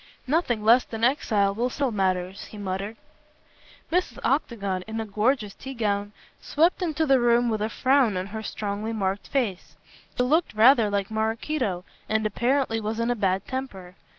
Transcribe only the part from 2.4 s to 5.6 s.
he muttered. Mrs. Octagon, in a gorgeous